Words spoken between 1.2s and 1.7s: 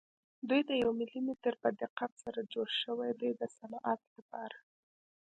متر په